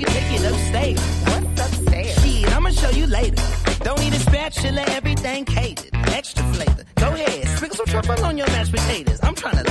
[0.00, 0.98] you, take you upstate.
[0.98, 2.24] What's upstairs?
[2.24, 3.42] Shit, I'ma show you later.
[3.80, 5.90] Don't need a spatula, everything catered.
[6.08, 6.84] Extra flavor.
[6.96, 9.20] Go ahead, sprinkle some truffle on your mashed potatoes.
[9.22, 9.65] I'm trying to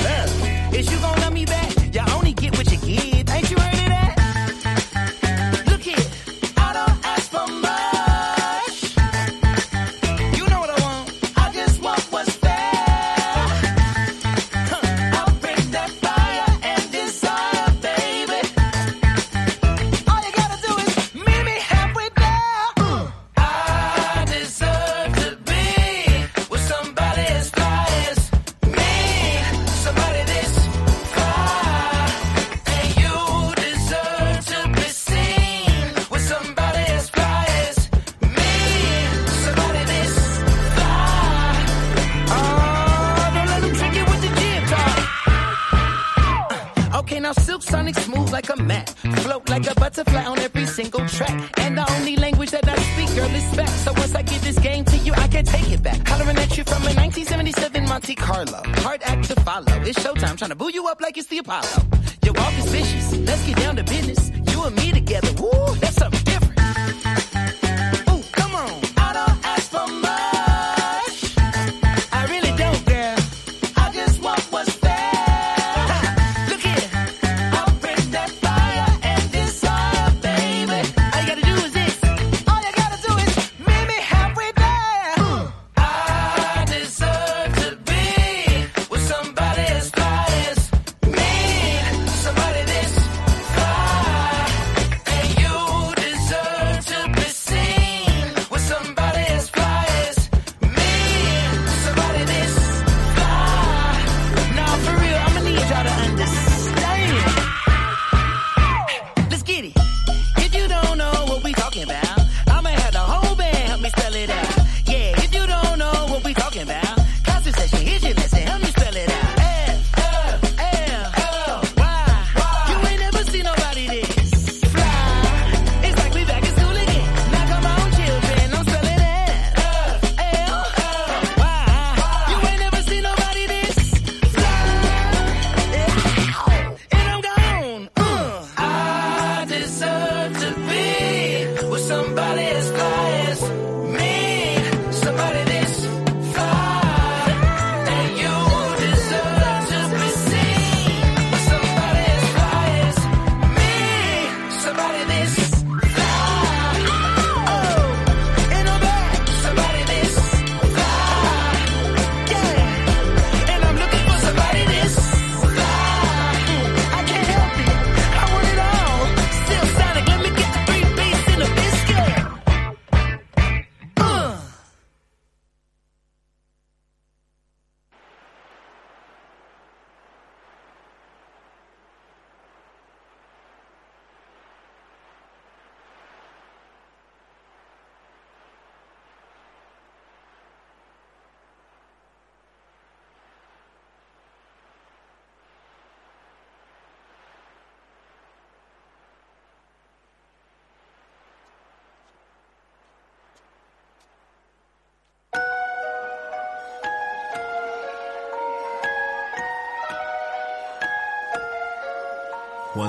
[60.36, 61.85] I'm trying to boo you up like it's the Apollo.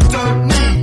[0.00, 0.73] Don't need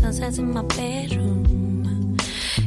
[0.00, 2.16] sunsets in my bedroom.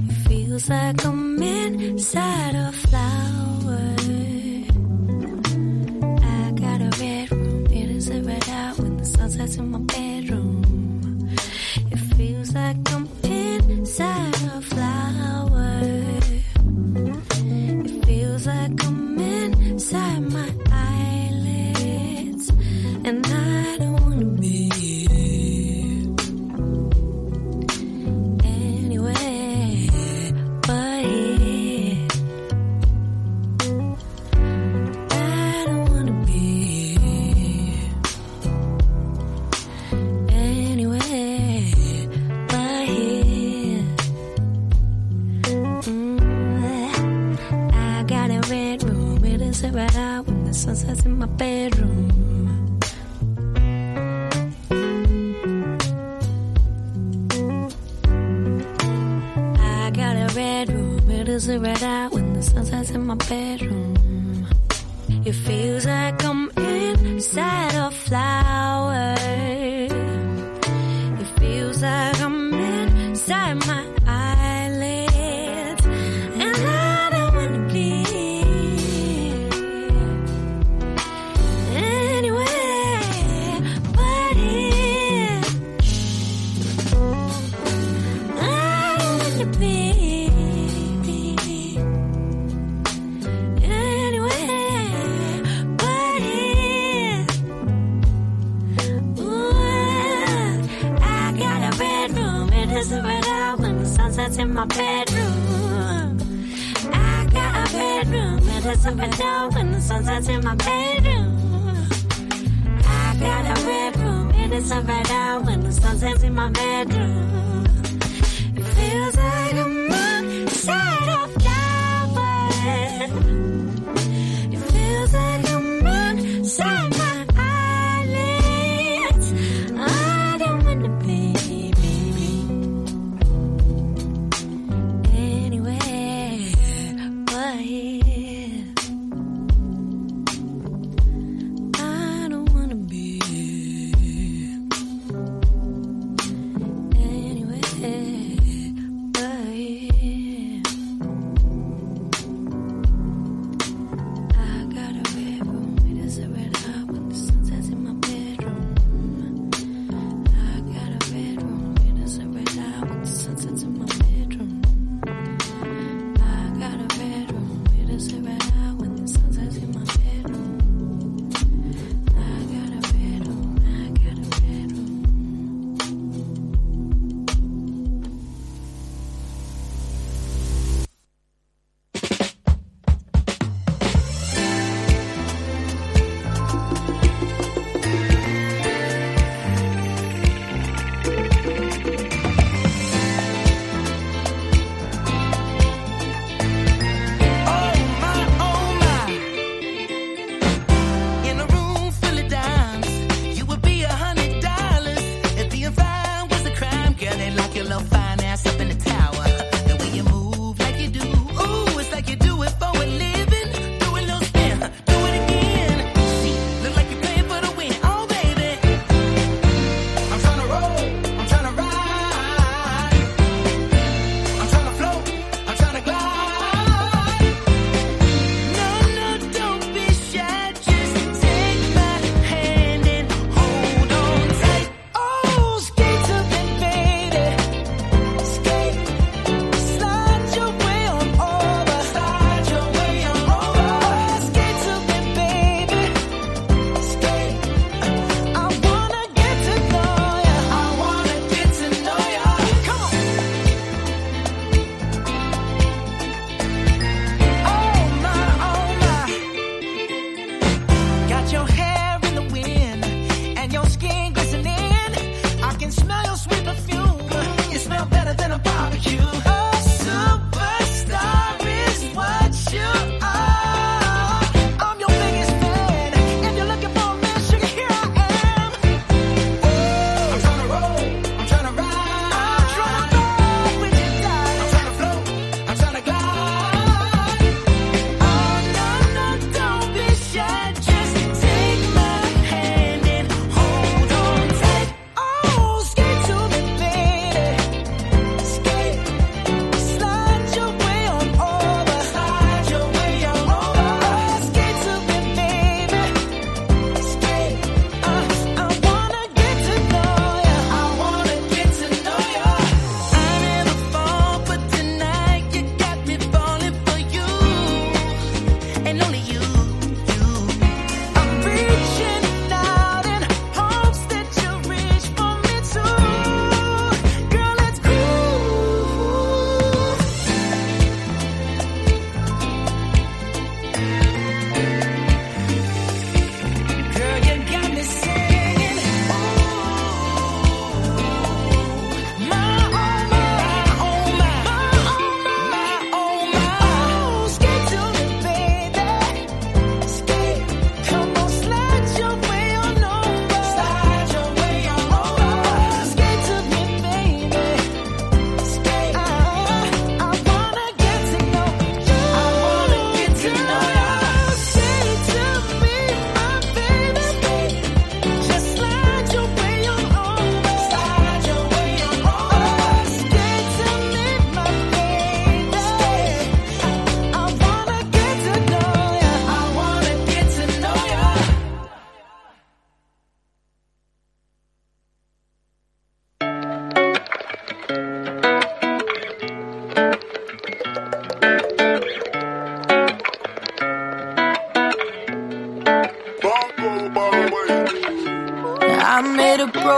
[0.10, 3.96] It feels like I'm inside a flower.
[6.38, 9.80] I got a red room, it is a red out when the sunsets in my
[9.80, 11.30] bedroom.
[11.92, 14.31] It feels like I'm inside.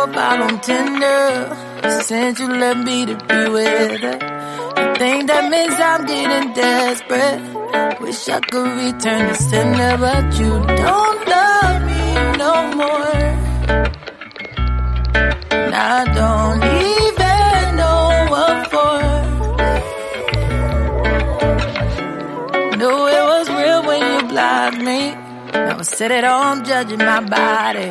[0.05, 1.55] Profile on Tinder.
[2.01, 4.19] Since you left me to be with her.
[4.75, 8.01] I think that means I'm getting desperate.
[8.01, 10.51] Wish I could return the sender, but you
[10.83, 12.03] don't love me
[12.43, 13.15] no more.
[15.51, 18.99] And I don't even know what for.
[22.77, 25.01] Knew it was real when you blocked me.
[25.53, 27.89] Now I sit at home judging my body.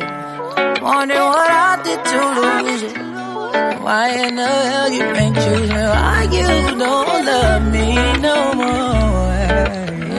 [0.83, 2.83] Wondering what I to lose.
[3.83, 5.83] Why in the hell you ain't choose me?
[5.95, 6.47] Why you
[6.79, 7.87] don't love me
[8.27, 9.43] no more?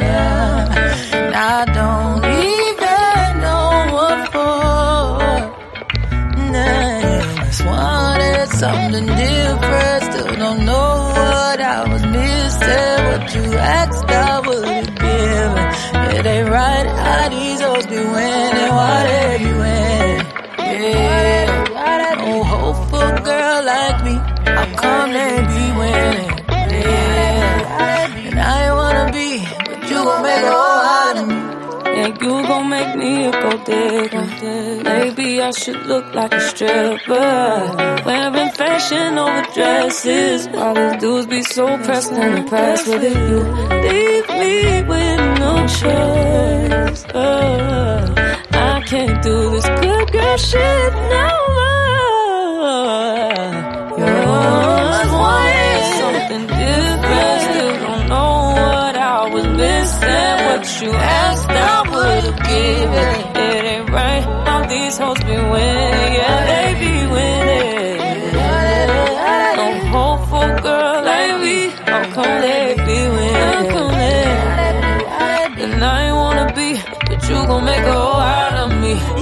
[0.00, 0.58] Yeah.
[1.34, 5.18] I don't even know what for.
[6.52, 10.02] Nah, just wanted something different.
[10.12, 12.98] Still don't know what I was missing.
[13.08, 15.66] What you asked, I would've given.
[16.16, 18.70] It ain't right how these hoes be winning.
[18.78, 20.26] Why they be winning?
[20.58, 21.33] Yeah.
[25.04, 26.32] Come be winning?
[26.48, 28.24] Yeah.
[28.24, 31.34] And I ain't wanna be, but you gon' make a whole out of me.
[31.94, 34.82] Yeah, you gon' make me a gold digger.
[34.82, 38.02] Maybe I should look like a stripper.
[38.06, 40.46] Wearing fashion over dresses.
[40.46, 43.14] All these dudes be so pressed and impressed with it.
[43.28, 43.40] You
[43.86, 47.04] leave me with no choice.
[47.12, 48.14] Uh,
[48.52, 51.94] I can't do this good girl shit no more.
[53.98, 54.83] You always wanted
[56.28, 57.40] something different.
[57.42, 60.34] Still don't know what I was missing.
[60.46, 63.08] What you asked, I would've given.
[63.46, 66.12] It ain't right how these hoes be winning.
[66.18, 68.32] Yeah, they be winning.
[69.60, 71.56] No hopeful girl like me.
[71.90, 73.52] How come they be winning?
[75.64, 76.70] And I ain't wanna be,
[77.08, 79.13] but you gon' make a whole out of me.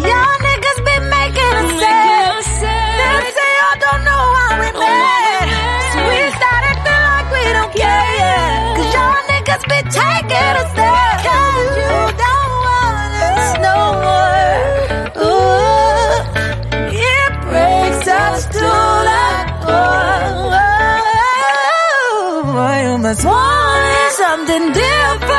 [23.12, 25.31] Cause wanting something different.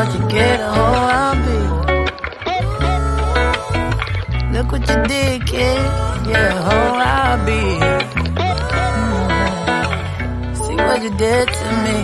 [0.00, 0.60] What you get.
[0.60, 1.58] A hoe I'll be.
[4.54, 5.80] Look what you did, kid.
[6.30, 7.60] Yeah, a hoe I'll be.
[8.96, 9.16] Mm.
[10.56, 11.98] See what you did to me.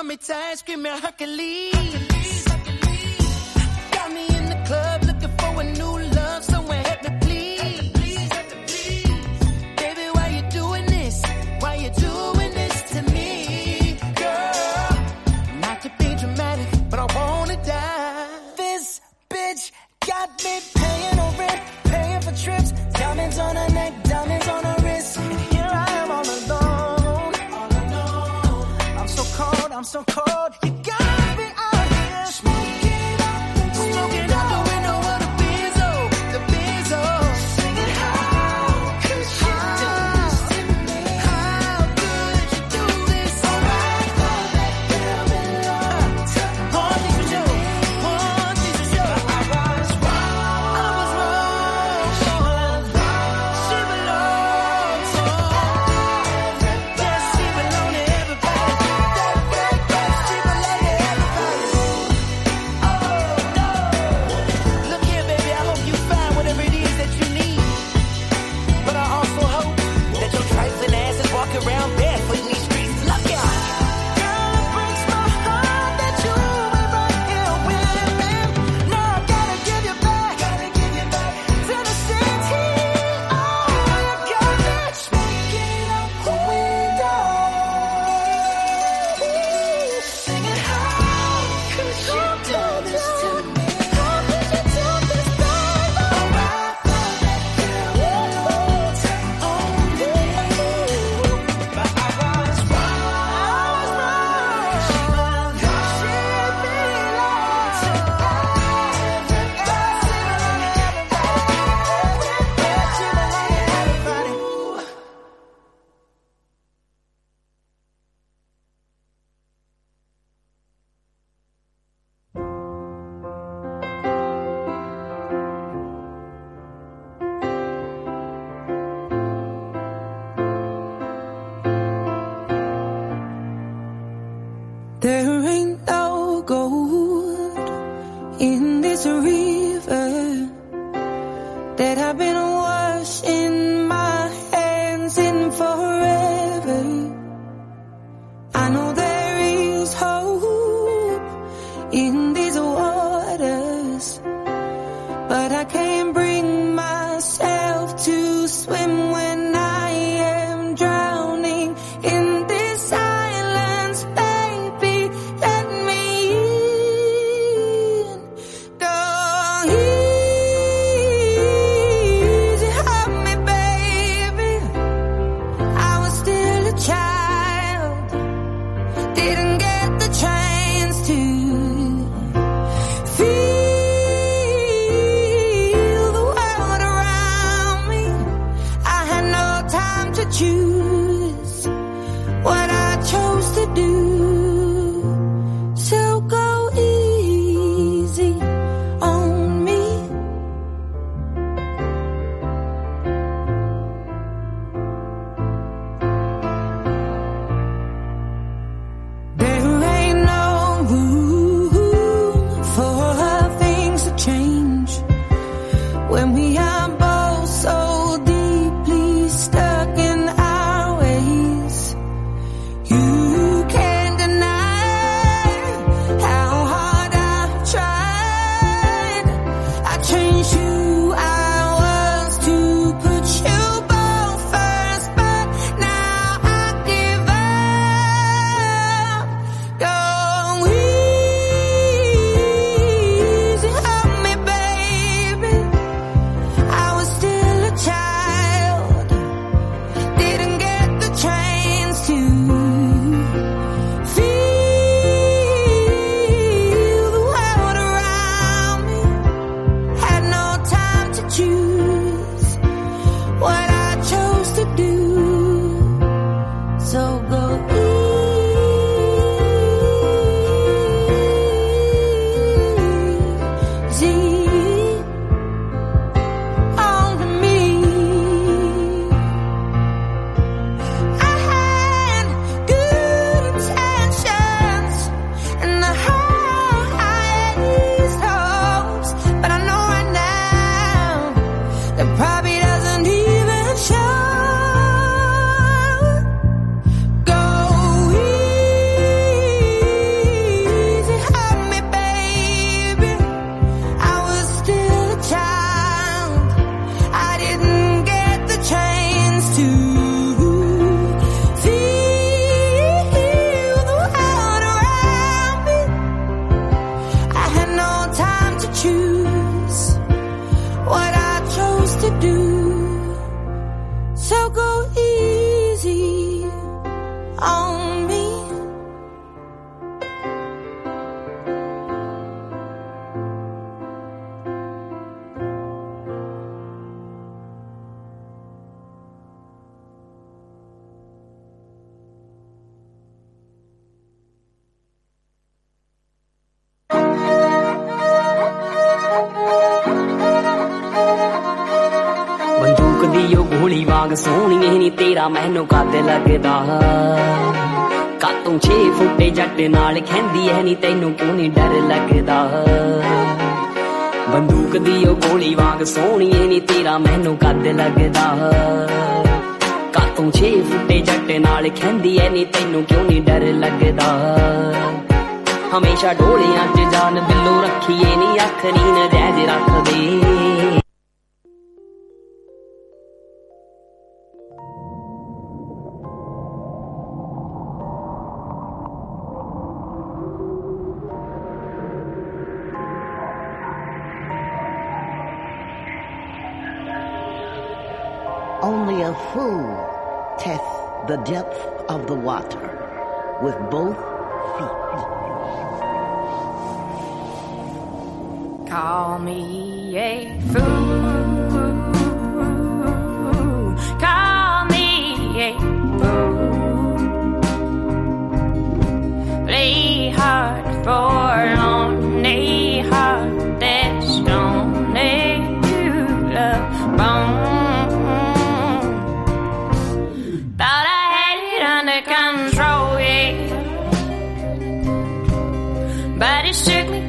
[0.02, 1.71] Tummy ties, scream out Hercules.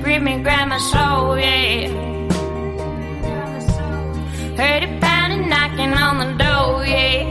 [0.03, 1.87] bring me grandma soul, yeah.
[4.59, 7.23] Heard it pounding, knocking on the door, yeah.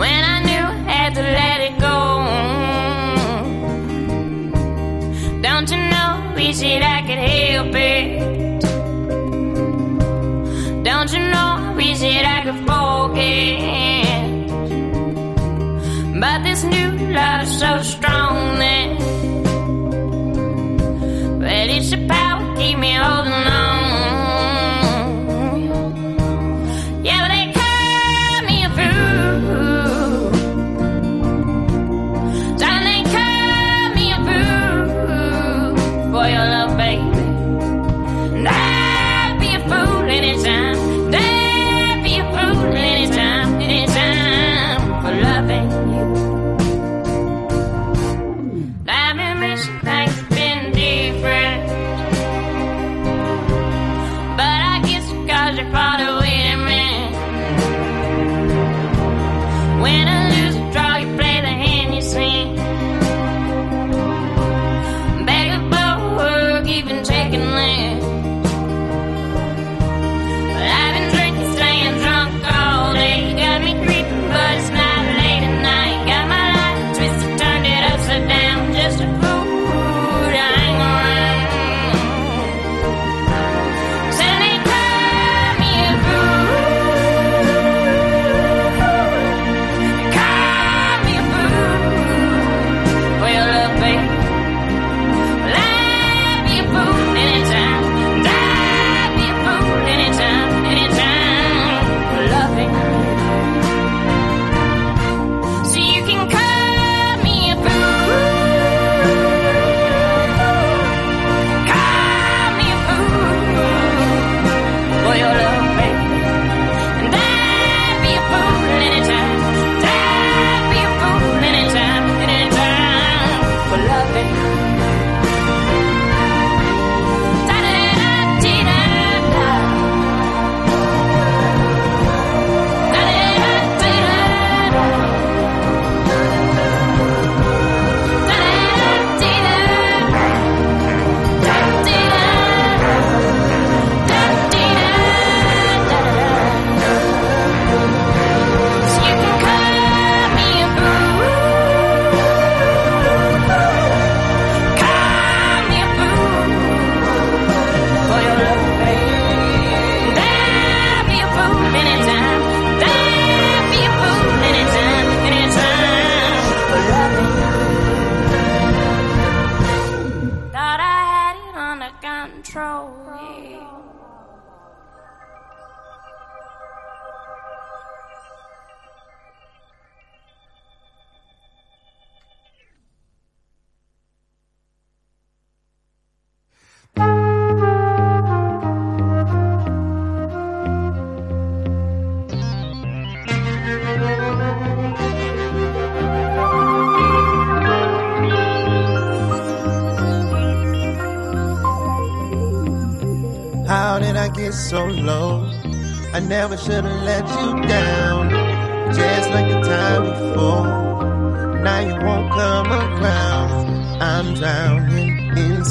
[0.00, 1.98] When I knew I had to let it go.
[5.42, 8.06] Don't you know, wish it I could help it.
[10.82, 14.30] Don't you know, wish it I could forget.
[16.20, 17.99] But this new love's so strong.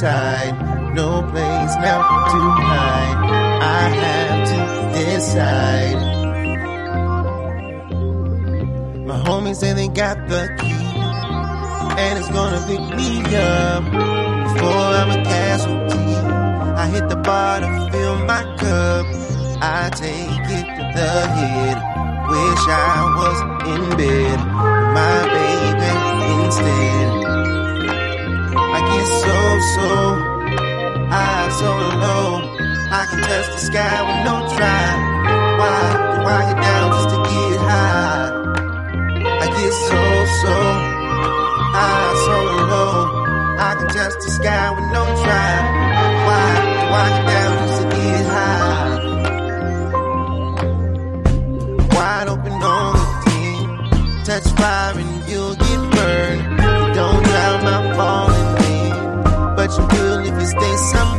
[0.02, 2.00] No place now
[2.32, 3.20] to hide.
[3.62, 4.60] I have to
[4.98, 6.00] decide.
[9.06, 10.72] My homies say they got the key,
[12.00, 16.16] and it's gonna pick me up before I'm a casualty.
[16.82, 19.06] I hit the bar to fill my cup.
[19.62, 21.78] I take it to the head.
[22.30, 24.40] Wish I was in bed,
[24.96, 27.19] my baby instead.
[29.10, 29.36] So
[29.76, 29.90] so,
[31.10, 31.70] I so
[32.04, 32.30] low.
[32.92, 34.86] I can touch the sky with no try.
[35.60, 38.28] Why do I get down just to get high?
[39.44, 40.02] I get so
[40.42, 40.56] so,
[41.74, 41.86] I
[42.26, 42.38] so
[42.72, 42.94] low.
[43.58, 45.54] I can touch the sky with no try.
[46.28, 46.80] Why do
[47.16, 48.90] get down just to get high?
[51.96, 53.68] Wide open on the team.
[54.26, 54.99] Touch fire
[60.60, 60.96] this.
[60.96, 61.19] I'm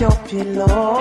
[0.00, 0.93] your pillow.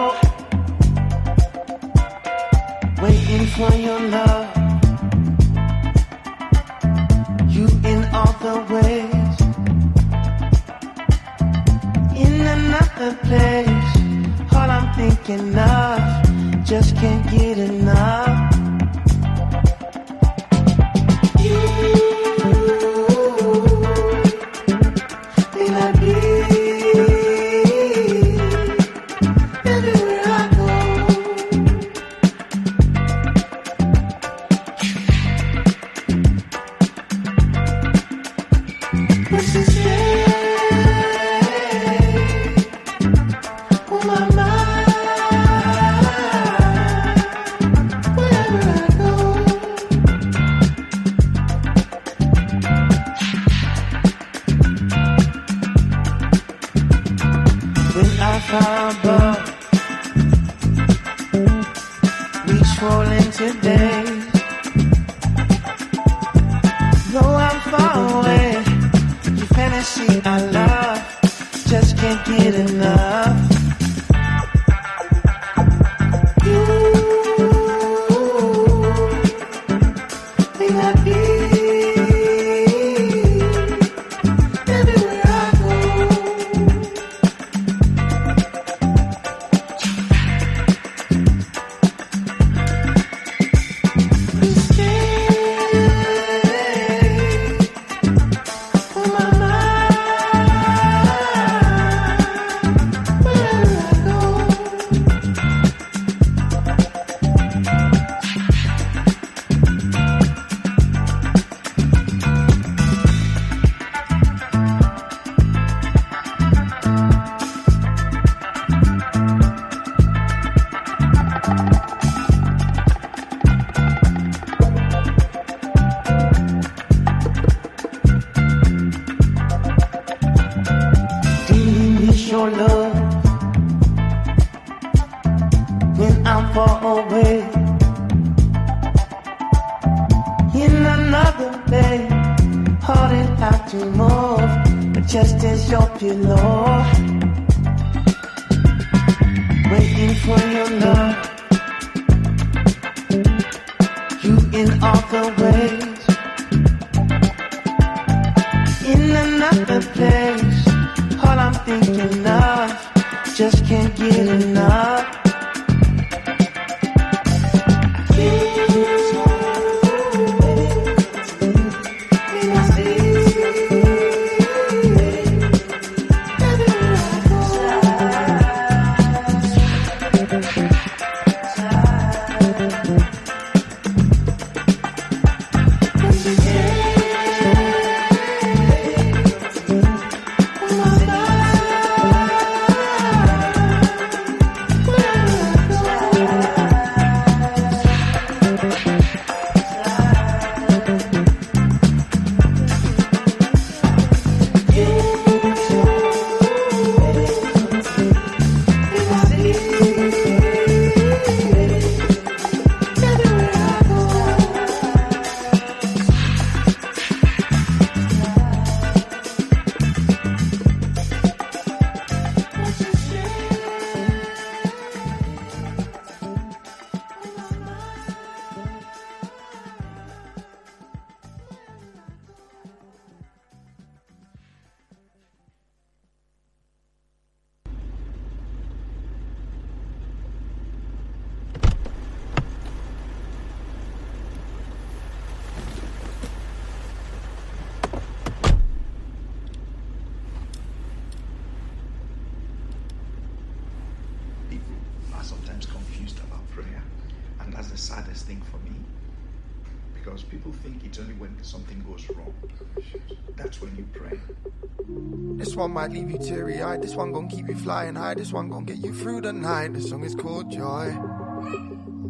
[266.23, 266.81] Teary eyed.
[266.81, 268.13] This one gon' keep you flying high.
[268.13, 269.73] This one gon' get you through the night.
[269.73, 270.97] This song is called Joy.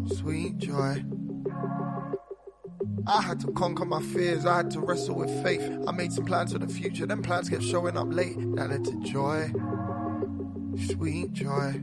[0.08, 1.04] Sweet joy.
[3.08, 4.46] I had to conquer my fears.
[4.46, 5.64] I had to wrestle with faith.
[5.88, 7.06] I made some plans for the future.
[7.06, 8.38] Them plans kept showing up late.
[8.56, 9.52] That led to joy.
[10.94, 11.82] Sweet joy.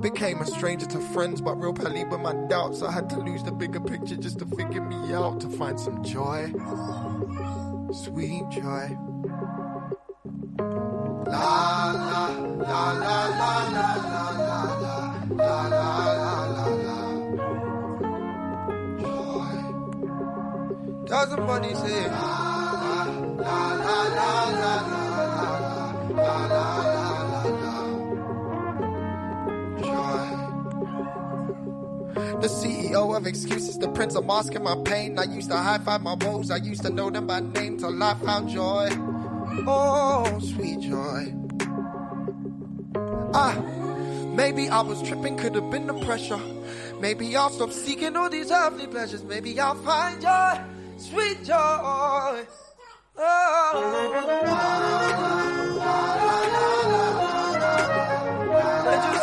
[0.00, 2.82] Became a stranger to friends, but real pally with my doubts.
[2.82, 6.02] I had to lose the bigger picture just to figure me out to find some
[6.02, 6.52] joy.
[7.92, 9.13] Sweet joy.
[11.26, 14.58] La la la la la la la la
[15.36, 16.64] la la la
[29.80, 30.34] Joy.
[32.40, 35.18] The CEO of excuses, the prince of masking my pain.
[35.18, 38.02] I used to high five my woes, I used to know them by name till
[38.02, 39.13] I found joy.
[39.66, 41.32] Oh, sweet joy.
[43.32, 43.54] Ah,
[44.34, 46.40] maybe I was tripping, could have been the pressure.
[47.00, 49.22] Maybe I'll stop seeking all these earthly pleasures.
[49.22, 50.60] Maybe I'll find joy,
[50.96, 51.54] sweet joy.
[51.54, 52.44] Oh,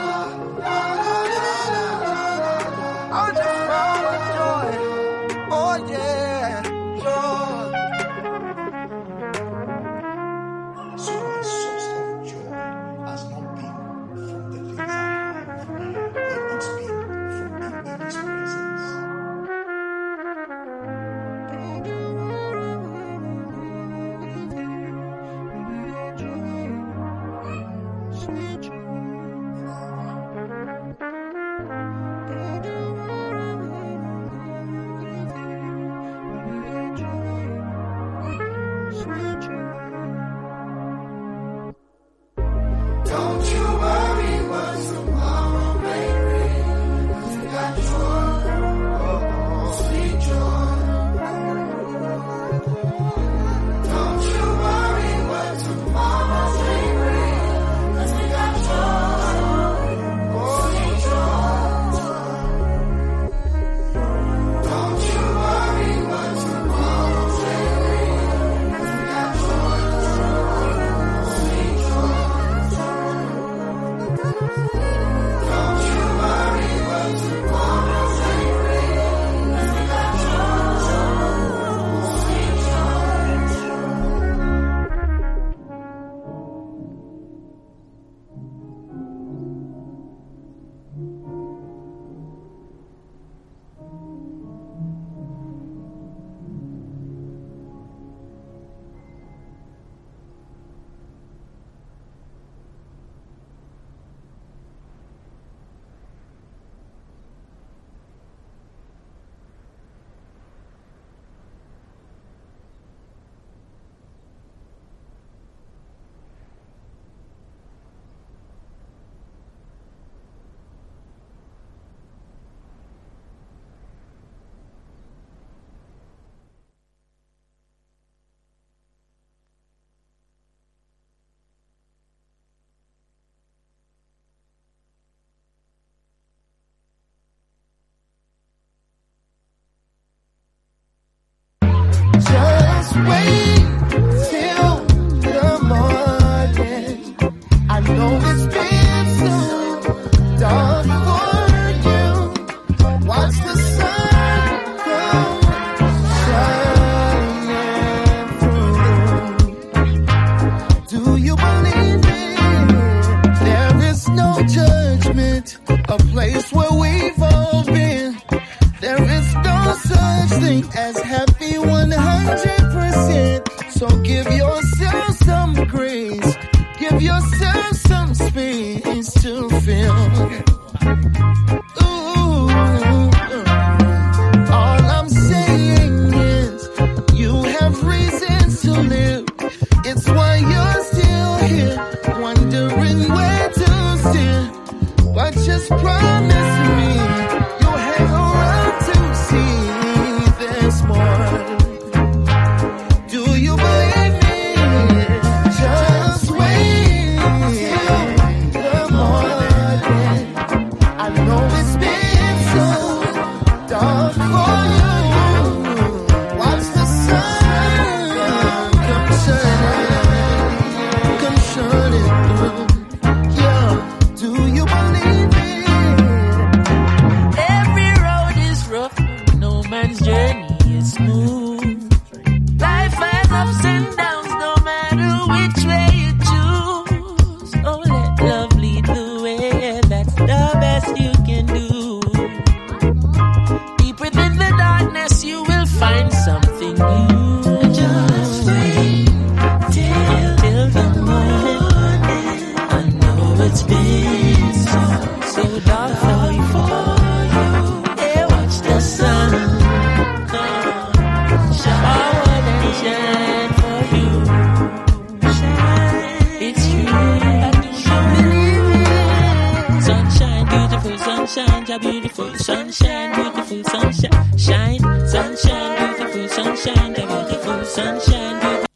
[3.19, 3.96] Oh.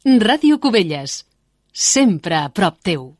[0.04, 1.20] Ràdio Cubelles,
[1.70, 3.12] sempre a prop teu.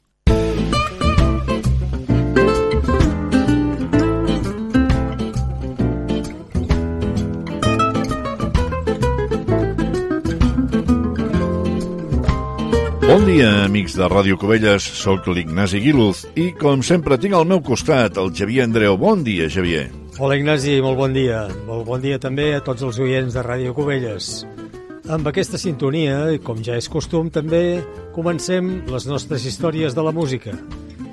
[13.06, 17.62] Bon dia, amics de Ràdio Cubelles, Soc l'Ignasi Guiluz i, com sempre, tinc al meu
[17.62, 18.98] costat el Xavier Andreu.
[18.98, 19.86] Bon dia, Xavier.
[20.18, 21.46] Hola, Ignasi, molt bon dia.
[21.70, 24.42] Molt bon dia també a tots els oients de Ràdio Covelles.
[25.12, 27.82] Amb aquesta sintonia, i com ja és costum, també
[28.14, 30.54] comencem les nostres històries de la música.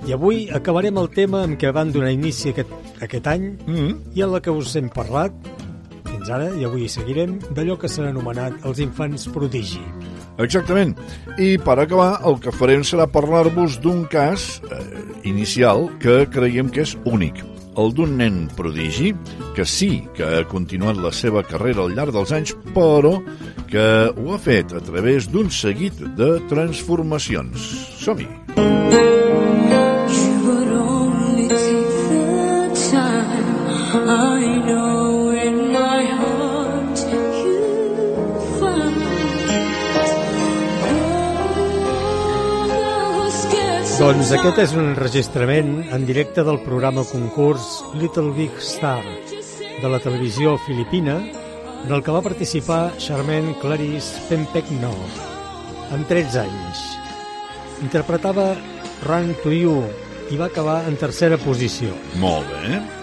[0.08, 2.72] I avui acabarem el tema amb què van donar inici aquest,
[3.04, 3.98] aquest any mm -hmm.
[4.16, 5.34] i en la que us hem parlat
[6.06, 9.82] fins ara, i avui seguirem, d'allò que s'ha anomenat els infants prodigi.
[10.38, 10.96] Exactament.
[11.38, 16.82] I per acabar, el que farem serà parlar-vos d'un cas eh, inicial que creiem que
[16.82, 17.44] és únic
[17.80, 19.14] el d'un nen prodigi
[19.56, 23.16] que sí que ha continuat la seva carrera al llarg dels anys, però
[23.70, 27.70] que ho ha fet a través d'un seguit de transformacions.
[28.04, 28.28] Som-hi!
[28.60, 29.49] You
[44.00, 47.66] Doncs aquest és un enregistrament en directe del programa concurs
[48.00, 54.94] Little Big Star de la televisió filipina en el que va participar Charmaine Clarice Pempecno
[55.92, 56.86] amb 13 anys.
[57.84, 58.54] Interpretava
[59.04, 59.76] Run to You
[60.32, 61.92] i va acabar en tercera posició.
[62.24, 62.99] Molt bé.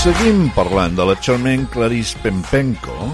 [0.00, 3.10] Seguim parlant de la Charmaine Clarice Pempenko,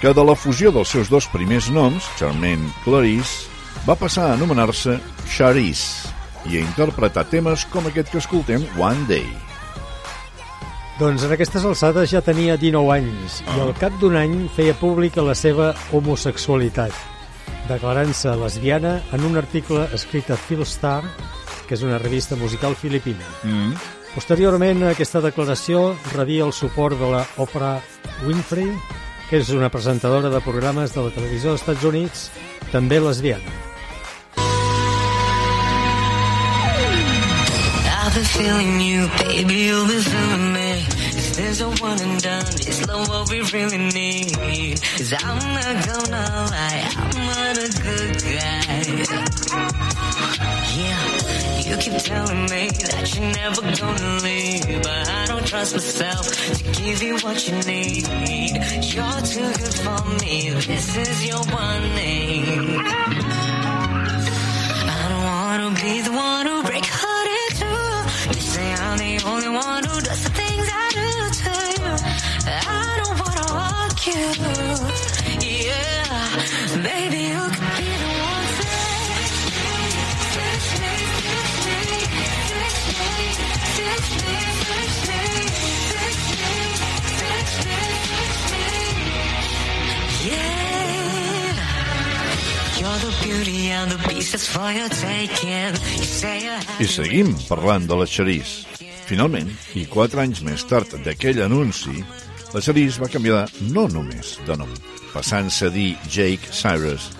[0.00, 3.46] que de la fusió dels seus dos primers noms, Charmaine Clarice,
[3.86, 4.96] va passar a anomenar-se
[5.30, 6.10] Charisse
[6.50, 9.28] i a interpretar temes com aquest que escoltem, One Day.
[10.98, 15.22] Doncs en aquestes alçades ja tenia 19 anys i al cap d'un any feia pública
[15.22, 16.96] la seva homosexualitat,
[17.68, 21.04] declarant-se lesbiana en un article escrit a Philstar,
[21.68, 23.36] que és una revista musical filipina.
[23.44, 23.97] Mm.
[24.14, 27.78] Posteriorment aquesta declaració rebia el suport de la Oprah
[28.26, 28.72] Winfrey,
[29.28, 32.30] que és una presentadora de programes de la televisió dels Estats Units,
[32.72, 33.56] també lesbiana.
[38.78, 39.06] You,
[41.38, 42.46] this a one and done?
[42.66, 44.80] Is love what we really need?
[44.96, 50.57] Cause I'm not gonna lie, I'm not a good guy.
[50.78, 51.04] Yeah,
[51.66, 54.82] you keep telling me that you're never gonna leave.
[54.82, 56.24] But I don't trust myself
[56.58, 58.04] to give you what you need.
[58.92, 62.80] You're too good for me, this is your one name.
[64.96, 68.36] I don't wanna be the one who break heart in two.
[68.36, 71.10] You say I'm the only one who does the things I do
[71.42, 71.52] to
[71.82, 71.92] you.
[72.46, 74.57] I don't wanna walk you.
[96.80, 98.64] I seguim parlant de la Charisse.
[99.08, 102.02] Finalment, i quatre anys més tard d'aquell anunci,
[102.54, 103.42] la Charisse va canviar
[103.74, 104.72] no només de nom,
[105.12, 107.10] passant-se a dir Jake Cyrus,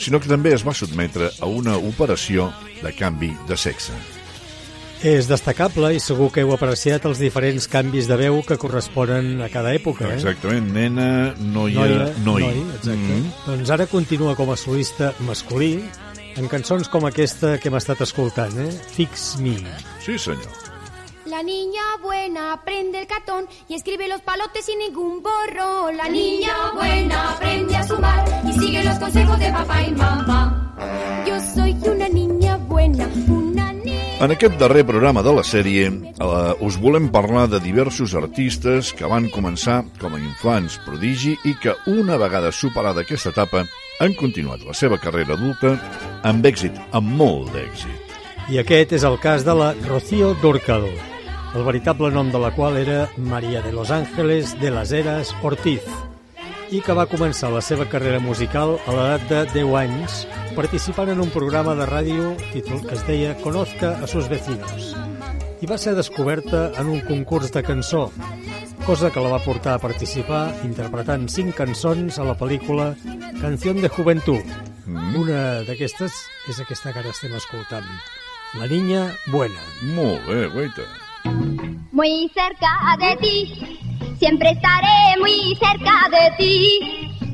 [0.00, 2.48] sinó que també es va sotmetre a una operació
[2.80, 4.19] de canvi de sexe.
[5.00, 9.48] És destacable i segur que heu apreciat els diferents canvis de veu que corresponen a
[9.48, 10.04] cada època.
[10.10, 10.18] Eh?
[10.18, 11.06] Exactament, nena,
[11.40, 12.42] noia, Noia, noi.
[12.44, 13.14] noi, exacte.
[13.16, 13.30] Mm.
[13.46, 15.78] Doncs ara continua com a solista masculí
[16.36, 18.68] en cançons com aquesta que hem estat escoltant, eh?
[18.92, 19.56] Fix Me.
[20.04, 20.68] Sí, senyor.
[21.30, 25.96] La niña buena prende el cartón y escribe los palotes sin ningún borrón.
[25.96, 30.74] La niña buena aprende a sumar y sigue los consejos de papá y mamá.
[31.26, 33.49] Yo soy una niña buena, una.
[34.20, 39.08] En aquest darrer programa de la sèrie eh, us volem parlar de diversos artistes que
[39.08, 43.64] van començar com a infants prodigi i que una vegada superada aquesta etapa
[44.00, 45.76] han continuat la seva carrera adulta
[46.28, 48.16] amb èxit, amb molt d'èxit.
[48.52, 50.88] I aquest és el cas de la Rocío Durcal,
[51.54, 55.86] el veritable nom de la qual era Maria de los Ángeles de las Heras Ortiz,
[56.70, 61.22] i que va començar la seva carrera musical a l'edat de 10 anys participant en
[61.22, 64.92] un programa de ràdio títol que es deia Conozca a sus vecinos
[65.60, 68.06] i va ser descoberta en un concurs de cançó,
[68.86, 72.94] cosa que la va portar a participar interpretant cinc cançons a la pel·lícula
[73.42, 74.56] Canción de Juventud.
[74.86, 75.12] Mm.
[75.20, 76.16] Una d'aquestes
[76.48, 77.86] és aquesta que ara estem escoltant.
[78.56, 79.68] La niña buena.
[79.94, 80.88] Molt bé, guaita.
[81.92, 83.78] Muy cerca de ti,
[84.18, 86.80] siempre estaré muy cerca de ti.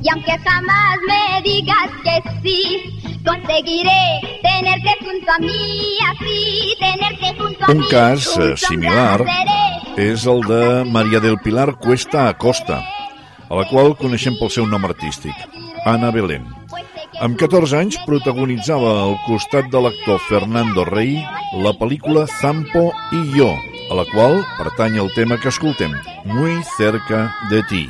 [0.03, 7.65] Y aunque jamás me digas que sí, conseguiré tenerte junto a mí, así, tenerte junto
[7.65, 7.85] a Un mí.
[7.89, 10.11] cas un similar seré.
[10.11, 12.83] és el de Maria del Pilar Cuesta Acosta,
[13.49, 15.33] a la qual coneixem pel seu nom artístic,
[15.85, 16.45] Ana Belén.
[17.19, 21.17] Amb 14 anys protagonitzava al costat de l'actor Fernando Rey
[21.63, 23.49] la pel·lícula Zampo y yo,
[23.89, 25.91] a la qual pertany el tema que escoltem,
[26.25, 27.89] Muy cerca de ti.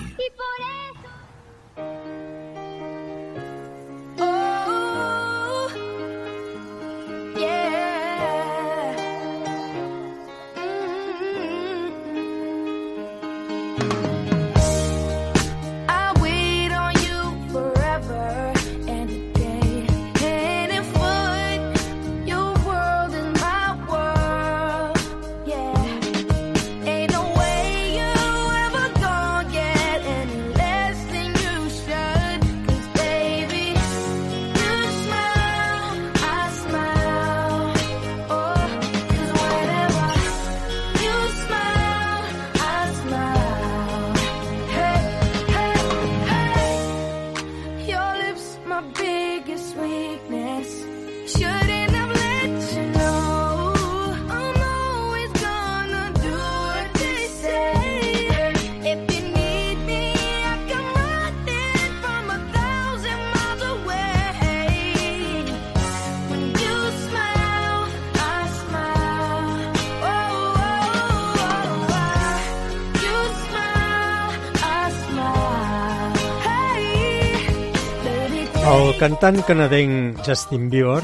[78.97, 81.03] Cantant canadenc Justin Bieber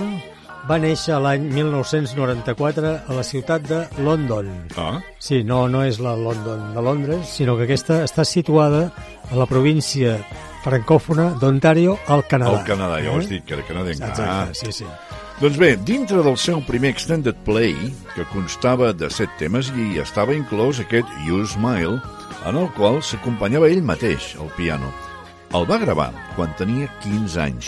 [0.70, 4.50] va néixer l'any 1994 a la ciutat de London.
[4.80, 5.00] Ah.
[5.20, 8.88] Sí, no, no és la London de Londres, sinó que aquesta està situada
[9.30, 10.16] a la província
[10.64, 12.62] francòfona d'Ontario, al Canadà.
[12.62, 14.00] Al Canadà, ja ho has dit, que era canadenc.
[14.00, 14.48] Exacte, Ah.
[14.54, 14.86] sí, sí.
[15.42, 17.76] Doncs bé, dintre del seu primer extended play,
[18.16, 22.00] que constava de set temes i estava inclòs aquest You Smile,
[22.48, 24.94] en el qual s'acompanyava ell mateix, al piano.
[25.54, 27.68] El va gravar quan tenia 15 anys,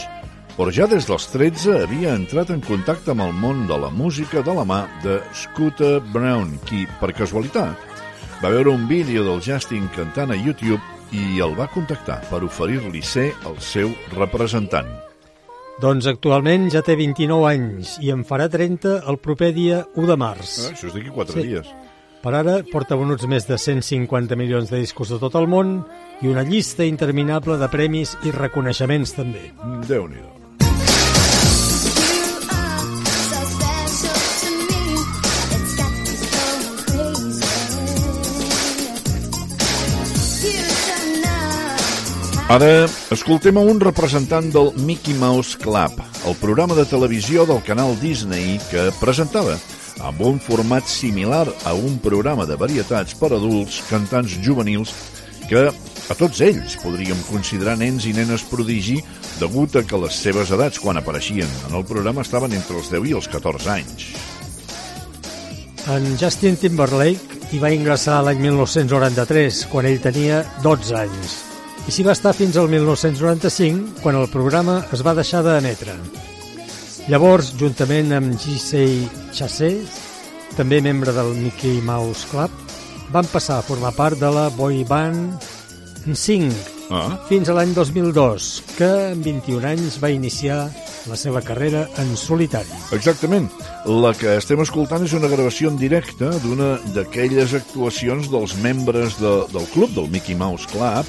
[0.56, 4.41] però ja des dels 13 havia entrat en contacte amb el món de la música
[4.41, 7.76] de la mà de Scooter Brown, qui, per casualitat,
[8.40, 10.80] va veure un vídeo del Justin cantant a YouTube
[11.11, 14.88] i el va contactar per oferir-li ser el seu representant.
[15.84, 20.15] Doncs actualment ja té 29 anys i en farà 30 el proper dia 1 de
[20.15, 20.56] març.
[20.64, 21.73] Ah, això és d'aquí 4 dies.
[22.23, 25.76] Per ara porta venuts més de 150 milions de discos de tot el món
[26.23, 29.52] i una llista interminable de premis i reconeixements també.
[29.86, 30.45] Déu-n'hi-do.
[42.46, 45.98] Ara escoltem a un representant del Mickey Mouse Club,
[46.30, 49.56] el programa de televisió del canal Disney que presentava
[50.06, 54.94] amb un format similar a un programa de varietats per adults, cantants juvenils,
[55.50, 59.00] que a tots ells podríem considerar nens i nenes prodigi
[59.40, 63.10] degut a que les seves edats quan apareixien en el programa estaven entre els 10
[63.10, 64.06] i els 14 anys.
[65.90, 71.55] En Justin Timberlake hi va ingressar l'any 1993, quan ell tenia 12 anys.
[71.86, 75.94] I s'hi va estar fins al 1995, quan el programa es va deixar d'emetre.
[77.14, 79.99] Llavors, juntament amb Gisei Chasset,
[80.57, 82.49] també membre del Mickey Mouse Club,
[83.14, 85.45] van passar a formar part de la boy band
[86.10, 87.20] NSYNC ah.
[87.30, 88.49] fins a l'any 2002,
[88.80, 90.64] que amb 21 anys va iniciar
[91.06, 92.82] la seva carrera en solitari.
[92.98, 93.45] Exactament.
[93.86, 99.38] La que estem escoltant és una gravació en directe d'una d'aquelles actuacions dels membres de,
[99.53, 101.06] del club del Mickey Mouse Club,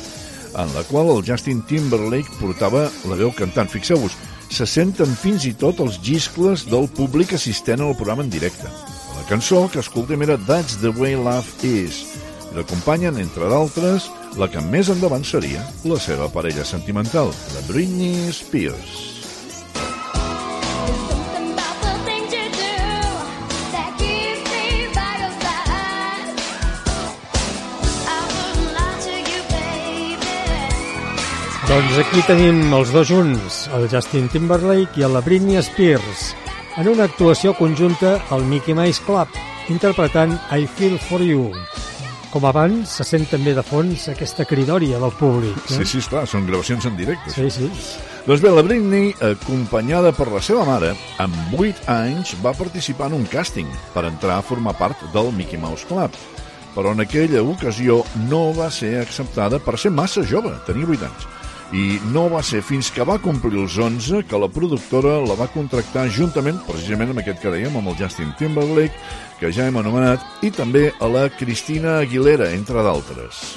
[0.56, 3.68] en la qual el Justin Timberlake portava la veu cantant.
[3.70, 4.16] Fixeu-vos,
[4.48, 8.70] se senten fins i tot els giscles del públic assistent al programa en directe.
[9.16, 12.04] La cançó que escoltem era That's the way love is.
[12.52, 18.32] I l'acompanyen, entre d'altres, la que més endavant seria la seva parella sentimental, la Britney
[18.32, 19.15] Spears.
[31.66, 36.28] Doncs aquí tenim els dos junts, el Justin Timberlake i la Britney Spears,
[36.78, 39.34] en una actuació conjunta al Mickey Mouse Club,
[39.72, 41.48] interpretant I Feel For You.
[42.30, 45.58] Com abans, se sent també de fons aquesta cridòria del públic.
[45.66, 47.34] Sí, sí, esclar, són gravacions en directe.
[47.34, 47.70] Sí, sí.
[48.28, 53.18] Doncs bé, la Britney, acompanyada per la seva mare, amb 8 anys va participar en
[53.18, 56.14] un càsting per entrar a formar part del Mickey Mouse Club.
[56.76, 61.32] Però en aquella ocasió no va ser acceptada per ser massa jove, tenia 8 anys.
[61.74, 65.48] I no va ser fins que va complir els 11 que la productora la va
[65.50, 68.94] contractar juntament, precisament amb aquest que dèiem, amb el Justin Timberlake,
[69.40, 73.56] que ja hem anomenat, i també a la Cristina Aguilera, entre d'altres.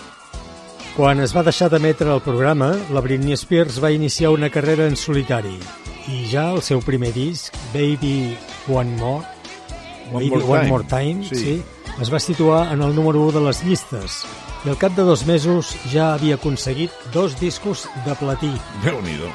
[0.98, 4.98] Quan es va deixar d'emetre el programa, la Britney Spears va iniciar una carrera en
[4.99, 5.56] solitari
[6.10, 8.36] i ja el seu primer disc, Baby
[8.68, 9.23] One More,
[10.11, 11.36] One Baby More One Time, More Time sí.
[11.36, 11.56] sí,
[12.02, 14.23] es va situar en el número 1 de les llistes
[14.65, 18.52] i al cap de dos mesos ja havia aconseguit dos discos de platí.
[18.84, 19.31] Déu-n'hi-do.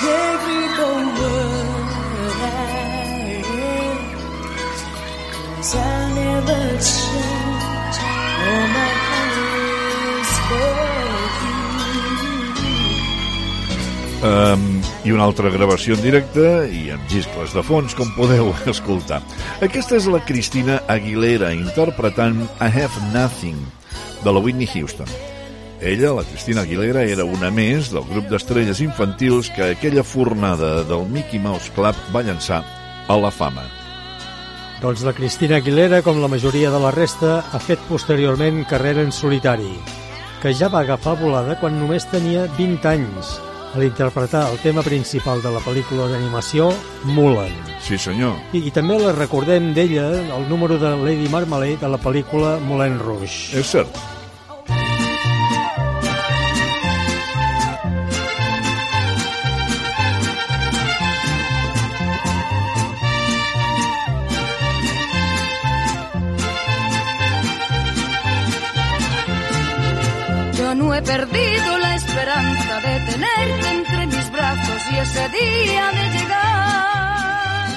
[0.00, 0.16] For
[0.48, 0.60] you
[14.22, 16.44] Um, I una altra gravació en directe
[16.76, 19.22] i amb giscles de fons, com podeu escoltar.
[19.64, 23.58] Aquesta és la Cristina Aguilera interpretant I Have Nothing,
[24.20, 25.08] de la Whitney Houston.
[25.80, 31.08] Ella, la Cristina Aguilera, era una més del grup d'estrelles infantils que aquella fornada del
[31.08, 32.60] Mickey Mouse Club va llançar
[33.08, 33.64] a la fama.
[34.84, 39.16] Doncs la Cristina Aguilera, com la majoria de la resta, ha fet posteriorment carrera en
[39.16, 39.72] solitari,
[40.44, 43.38] que ja va agafar volada quan només tenia 20 anys,
[43.72, 46.70] a l'interpretar el tema principal de la pel·lícula d'animació
[47.04, 47.52] Mulan.
[47.82, 48.38] Sí, senyor.
[48.52, 52.98] I, I també la recordem d'ella, el número de Lady Marmalade de la pel·lícula Moulin
[52.98, 53.54] Rouge.
[53.60, 54.00] És cert.
[70.58, 71.49] Yo no he perdido
[75.02, 77.68] ese día de llegar.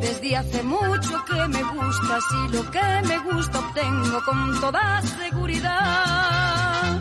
[0.00, 7.00] Desde hace mucho que me gustas y lo que me gusta obtengo con toda seguridad.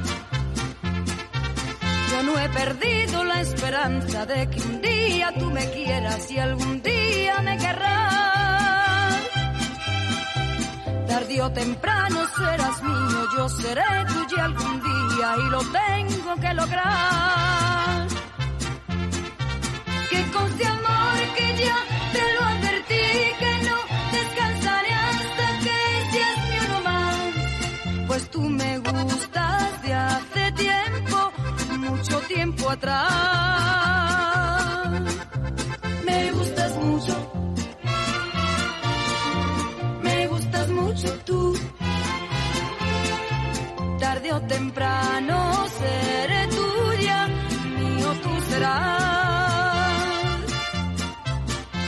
[2.11, 6.81] Yo no he perdido la esperanza de que un día tú me quieras y algún
[6.81, 9.13] día me querrás.
[11.07, 17.52] Tarde o temprano serás mío, yo seré tuya algún día y lo tengo que lograr.
[36.05, 37.15] Me gustas mucho.
[40.01, 41.53] Me gustas mucho tú.
[43.99, 47.27] Tarde o temprano seré tuya,
[47.77, 49.93] mío tú serás.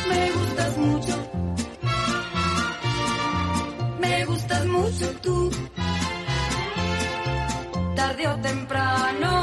[0.09, 1.15] Me gustas mucho.
[3.99, 5.51] Me gustas mucho tú.
[7.95, 9.34] Tarde o temprano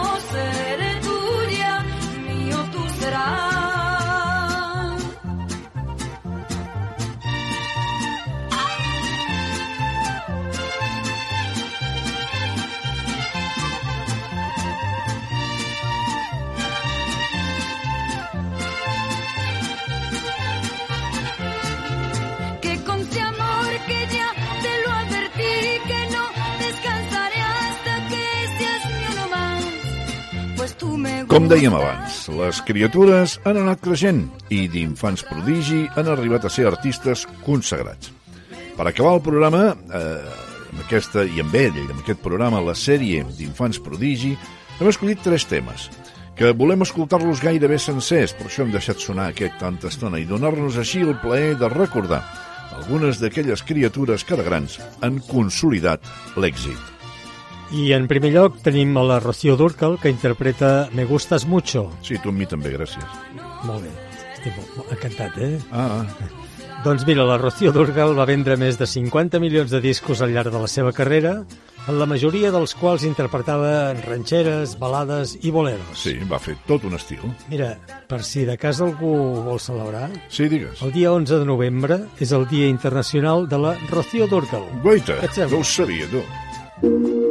[31.32, 34.18] Com dèiem abans, les criatures han anat creixent
[34.52, 38.10] i d'infants prodigi han arribat a ser artistes consagrats.
[38.76, 40.34] Per acabar el programa, eh,
[40.74, 44.34] amb aquesta i amb ell, amb aquest programa, la sèrie d'infants prodigi,
[44.76, 45.88] hem escollit tres temes
[46.36, 50.76] que volem escoltar-los gairebé sencers, per això hem deixat sonar aquest tanta estona i donar-nos
[50.76, 52.26] així el plaer de recordar
[52.76, 56.04] algunes d'aquelles criatures que de grans han consolidat
[56.36, 57.01] l'èxit.
[57.72, 61.90] I en primer lloc tenim a la Rocío Durcal, que interpreta Me gustas mucho.
[62.02, 63.06] Sí, tu amb mi també, gràcies.
[63.64, 63.92] Molt bé,
[64.34, 65.58] estic molt, molt encantat, eh?
[65.72, 66.04] Ah,
[66.84, 70.50] Doncs mira, la Rocío Durcal va vendre més de 50 milions de discos al llarg
[70.50, 71.44] de la seva carrera,
[71.86, 75.94] en la majoria dels quals interpretava ranxeres, balades i boleros.
[75.98, 77.22] Sí, va fer tot un estil.
[77.50, 77.72] Mira,
[78.10, 79.14] per si de cas algú
[79.46, 80.82] vol celebrar, Sí, digues.
[80.82, 84.66] el dia 11 de novembre és el Dia Internacional de la Rocío Durcal.
[84.82, 85.20] Guaita,
[85.50, 86.22] no ho sabia, tu.
[86.82, 87.21] Friday,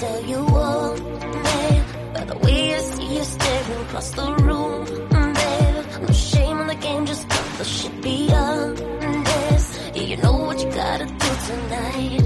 [0.00, 5.86] tell you all, babe, by the way I see you staring across the room, babe.
[6.02, 9.64] No shame in the game, just cut the shit beyond this.
[9.94, 12.18] Yeah, you know what you gotta do tonight.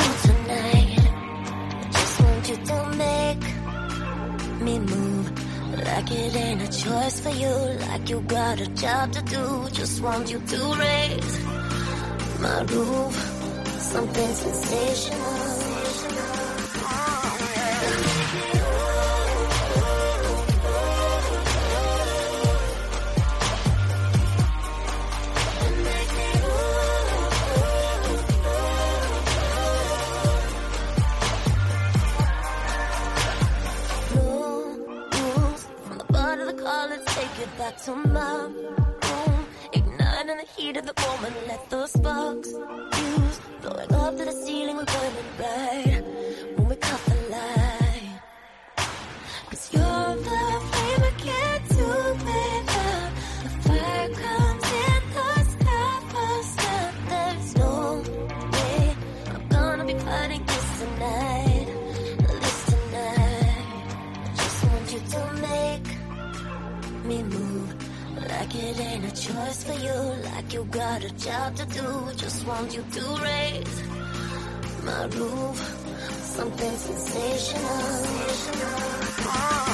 [0.00, 0.98] Do tonight.
[1.92, 3.44] Just want you to make
[4.64, 5.26] me move
[5.84, 7.54] like it ain't a choice for you,
[7.88, 9.68] like you got a job to do.
[9.72, 11.34] Just want you to raise
[12.40, 13.14] my roof,
[13.92, 15.69] something sensational.
[37.60, 38.36] Back to my
[39.04, 39.46] room.
[39.74, 42.52] Igniting the heat of the moment, let the sparks
[42.92, 43.40] fuse.
[43.60, 46.02] Blowing up to the ceiling, we're burning bright.
[46.56, 48.20] When we cut the light.
[49.50, 50.09] Cause you're
[69.64, 69.94] for you,
[70.24, 72.12] like you got a job to do.
[72.16, 73.82] Just want you to raise
[74.84, 75.58] my roof,
[76.22, 77.70] something sensational.
[79.26, 79.69] Yeah,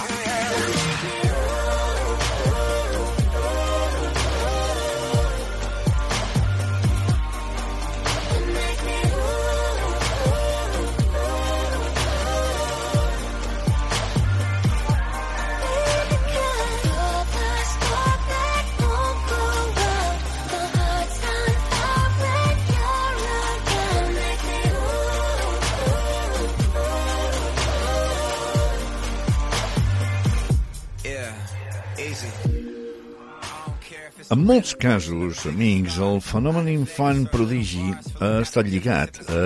[34.27, 39.43] En molts casos, amics, el fenomen infant prodigi ha estat lligat a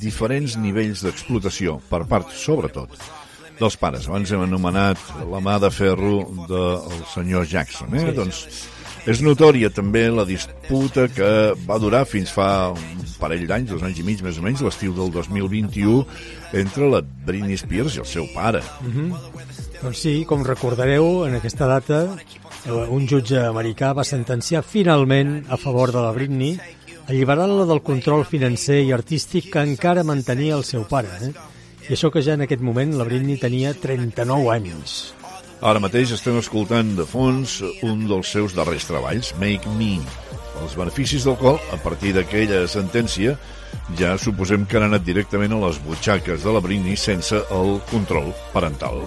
[0.00, 2.94] diferents nivells d'explotació, per part, sobretot,
[3.58, 4.08] dels pares.
[4.08, 7.92] Abans hem anomenat la mà de ferro del senyor Jackson.
[7.92, 8.06] Eh?
[8.06, 8.16] Sí.
[8.16, 8.40] Doncs
[9.12, 11.30] és notòria també la disputa que
[11.68, 14.96] va durar fins fa un parell d'anys, dos anys i mig més o menys, l'estiu
[14.96, 16.00] del 2021,
[16.64, 18.64] entre la Britney Spears i el seu pare.
[18.80, 19.12] Mhm.
[19.82, 22.02] Doncs sí, com recordareu, en aquesta data
[22.66, 26.58] un jutge americà va sentenciar finalment a favor de la Britney
[27.08, 31.08] alliberant-la del control financer i artístic que encara mantenia el seu pare.
[31.22, 31.30] Eh?
[31.88, 34.98] I això que ja en aquest moment la Britney tenia 39 anys.
[35.64, 39.96] Ara mateix estem escoltant de fons un dels seus darrers treballs, Make Me,
[40.62, 43.38] els beneficis del qual, a partir d'aquella sentència,
[43.98, 48.30] ja suposem que han anat directament a les butxaques de la Britney sense el control
[48.52, 49.02] parental.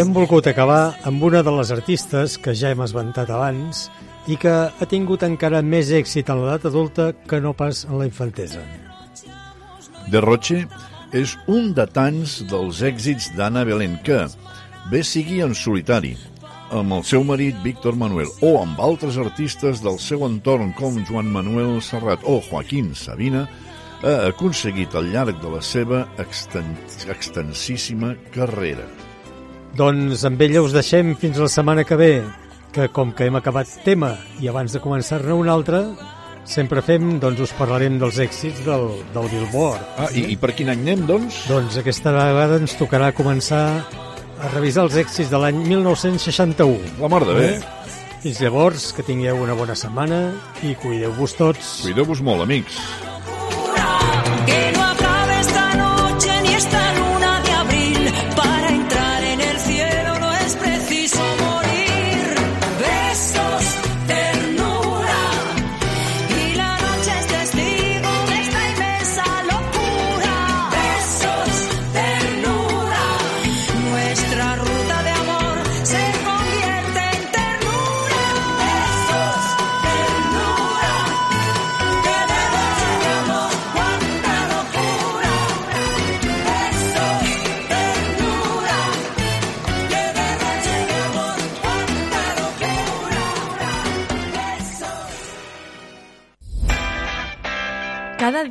[0.00, 3.82] Hem volgut acabar amb una de les artistes que ja hem esmentat abans
[4.32, 8.06] i que ha tingut encara més èxit en l'edat adulta que no pas en la
[8.08, 8.62] infantesa.
[10.08, 10.62] De Roche
[11.12, 14.22] és un de tants dels èxits d'Anna Belén que,
[14.88, 16.14] bé sigui en solitari,
[16.72, 21.28] amb el seu marit Víctor Manuel o amb altres artistes del seu entorn com Joan
[21.28, 23.44] Manuel Serrat o Joaquín Sabina,
[24.00, 26.72] ha aconseguit al llarg de la seva exten
[27.12, 28.88] extensíssima carrera.
[29.76, 32.12] Doncs amb ella us deixem fins la setmana que ve,
[32.74, 35.84] que com que hem acabat tema i abans de començar-ne un altre,
[36.44, 39.84] sempre fem, doncs us parlarem dels èxits del, del Billboard.
[39.96, 41.44] Ah, i, i per quin any anem, doncs?
[41.50, 43.64] Doncs aquesta vegada ens tocarà començar
[44.40, 46.96] a revisar els èxits de l'any 1961.
[47.02, 47.50] La mar de bé.
[48.20, 50.20] Fins llavors, que tingueu una bona setmana
[50.66, 51.72] i cuideu-vos tots.
[51.86, 52.80] Cuideu-vos molt, amics.
[54.48, 54.89] Que no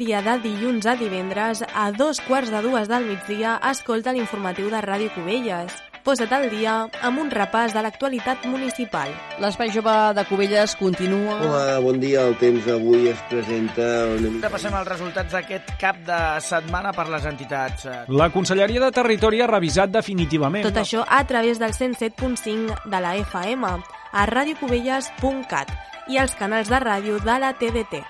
[0.09, 4.79] Dia de dilluns a divendres, a dos quarts de dues del migdia, escolta l'informatiu de
[4.81, 5.75] Ràdio Cubelles.
[6.01, 9.11] Posa't al dia amb un repàs de l'actualitat municipal.
[9.37, 11.35] L'espai jove de Cubelles continua...
[11.45, 12.23] Hola, bon dia.
[12.25, 13.85] El temps avui es presenta...
[14.15, 14.31] Una...
[14.47, 17.85] Repassem els resultats d'aquest cap de setmana per les entitats.
[18.09, 20.65] La Conselleria de Territori ha revisat definitivament...
[20.71, 23.75] Tot això a través del 107.5 de la FM,
[24.09, 25.77] a radiocubelles.cat
[26.09, 28.01] i els canals de ràdio de la TDT.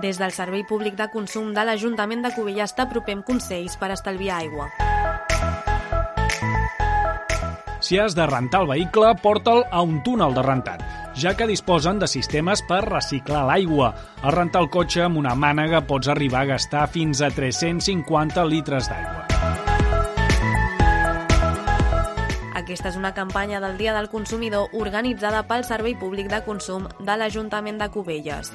[0.00, 4.70] Des del Servei Públic de Consum de l'Ajuntament de Cubelles t'apropem consells per estalviar aigua.
[7.84, 10.84] Si has de rentar el vehicle, porta'l a un túnel de rentat,
[11.16, 13.92] ja que disposen de sistemes per reciclar l'aigua.
[14.22, 18.88] Al rentar el cotxe amb una mànega pots arribar a gastar fins a 350 litres
[18.88, 19.26] d'aigua.
[22.60, 27.18] Aquesta és una campanya del Dia del Consumidor organitzada pel Servei Públic de Consum de
[27.18, 28.52] l'Ajuntament de Cubelles.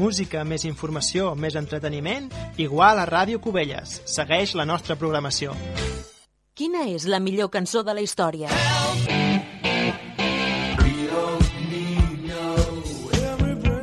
[0.00, 3.98] Música, més informació, més entreteniment, igual a Ràdio Cubelles.
[4.08, 5.52] Segueix la nostra programació.
[6.56, 8.48] Quina és la millor cançó de la història?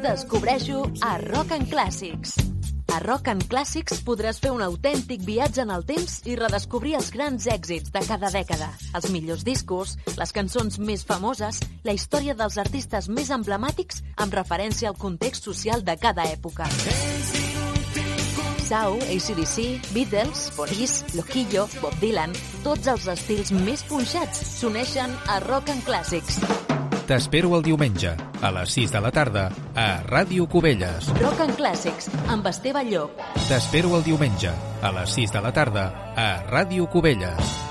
[0.08, 2.57] Descobreixo a Rock and Classics.
[2.98, 7.12] A Rock and Classics podràs fer un autèntic viatge en el temps i redescobrir els
[7.14, 12.58] grans èxits de cada dècada, els millors discos, les cançons més famoses, la història dels
[12.58, 16.66] artistes més emblemàtics amb referència al context social de cada època.
[18.66, 22.34] Sau, ACDC, Beatles, Boris, Loquillo, Bob Dylan,
[22.66, 26.42] tots els estils més punxats s'uneixen a Rock and Classics.
[27.08, 28.10] T'espero el diumenge,
[28.44, 29.46] a les 6 de la tarda,
[29.80, 31.08] a Ràdio Cubelles.
[31.22, 33.24] Rock and Classics, amb Esteve Llop.
[33.48, 34.52] T'espero el diumenge,
[34.84, 35.88] a les 6 de la tarda,
[36.20, 37.67] a Ràdio Cubelles.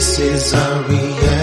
[0.00, 1.39] This is our reality.